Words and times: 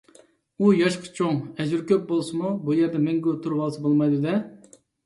ئۇ 0.59 0.69
ياشقا 0.77 1.11
چوڭ، 1.19 1.37
ئەجرى 1.57 1.83
كۆپ 1.93 2.09
بولسىمۇ، 2.13 2.55
بۇ 2.65 2.79
يەردە 2.81 3.07
مەڭگۈ 3.07 3.39
تۇرۇۋالسا 3.47 3.87
بولمايدۇ- 3.87 4.21
دە. 4.29 4.39